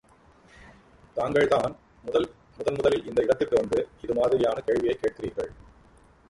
தாங்கள்தான் 1.13 1.75
முதன் 2.05 2.29
முதலில் 2.57 3.05
இந்த 3.05 3.21
இடத்திற்கு 3.21 3.55
வந்து 3.55 3.87
இது 4.01 4.13
மாதிரியான 4.13 4.61
கேள்வியைக் 4.61 4.99
கேட்கிறீர்கள். 5.01 5.49